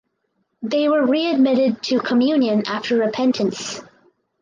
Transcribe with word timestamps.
They 0.63 0.89
were 0.89 1.05
readmitted 1.05 1.83
to 1.83 1.99
communion 1.99 2.63
after 2.67 2.97
repentance. 2.97 3.79